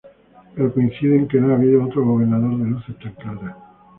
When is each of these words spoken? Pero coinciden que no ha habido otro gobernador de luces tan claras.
Pero 0.55 0.73
coinciden 0.73 1.27
que 1.29 1.37
no 1.39 1.51
ha 1.51 1.57
habido 1.57 1.85
otro 1.85 2.03
gobernador 2.03 2.57
de 2.57 2.69
luces 2.71 2.97
tan 2.97 3.13
claras. 3.13 3.55